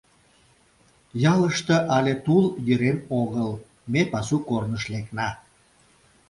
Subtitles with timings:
[1.33, 3.49] Ялыште але тул йӧрен огыл,
[3.91, 5.29] ме пасу корныш лекна.